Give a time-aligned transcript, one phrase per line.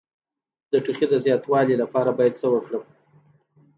[0.71, 2.83] د ټوخي د زیاتوالي لپاره باید څه وکړم؟